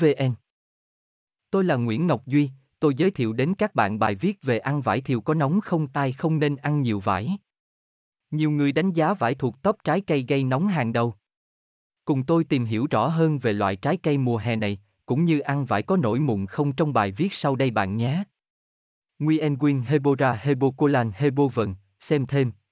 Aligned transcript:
vn 0.00 0.34
tôi 1.50 1.64
là 1.64 1.76
nguyễn 1.76 2.06
ngọc 2.06 2.26
duy 2.26 2.50
tôi 2.80 2.94
giới 2.94 3.10
thiệu 3.10 3.32
đến 3.32 3.54
các 3.54 3.74
bạn 3.74 3.98
bài 3.98 4.14
viết 4.14 4.42
về 4.42 4.58
ăn 4.58 4.82
vải 4.82 5.00
thiều 5.00 5.20
có 5.20 5.34
nóng 5.34 5.60
không 5.60 5.88
tai 5.88 6.12
không 6.12 6.38
nên 6.38 6.56
ăn 6.56 6.82
nhiều 6.82 7.00
vải. 7.00 7.38
Nhiều 8.30 8.50
người 8.50 8.72
đánh 8.72 8.92
giá 8.92 9.14
vải 9.14 9.34
thuộc 9.34 9.62
top 9.62 9.76
trái 9.84 10.00
cây 10.00 10.24
gây 10.28 10.44
nóng 10.44 10.68
hàng 10.68 10.92
đầu. 10.92 11.14
Cùng 12.04 12.24
tôi 12.24 12.44
tìm 12.44 12.64
hiểu 12.64 12.86
rõ 12.90 13.08
hơn 13.08 13.38
về 13.38 13.52
loại 13.52 13.76
trái 13.76 13.96
cây 13.96 14.18
mùa 14.18 14.36
hè 14.36 14.56
này, 14.56 14.78
cũng 15.06 15.24
như 15.24 15.38
ăn 15.38 15.64
vải 15.64 15.82
có 15.82 15.96
nổi 15.96 16.20
mụn 16.20 16.46
không 16.46 16.72
trong 16.72 16.92
bài 16.92 17.12
viết 17.12 17.32
sau 17.32 17.56
đây 17.56 17.70
bạn 17.70 17.96
nhé. 17.96 18.24
Nguyen 19.18 19.56
Quyên 19.56 19.80
Hebora 19.80 20.32
Hebocolan 20.32 21.12
Hebovận, 21.14 21.74
xem 22.00 22.26
thêm, 22.26 22.52